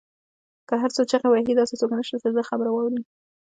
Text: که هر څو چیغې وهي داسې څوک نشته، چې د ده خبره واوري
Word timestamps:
که 0.67 0.73
هر 0.81 0.91
څو 0.95 1.01
چیغې 1.11 1.27
وهي 1.29 1.53
داسې 1.57 1.73
څوک 1.81 1.91
نشته، 1.97 2.17
چې 2.21 2.25
د 2.31 2.35
ده 2.35 2.43
خبره 2.49 2.69
واوري 2.71 3.01